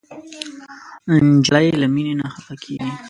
نجلۍ 1.29 1.67
له 1.81 1.87
مینې 1.93 2.13
نه 2.19 2.25
خفه 2.33 2.55
کېږي. 2.63 2.89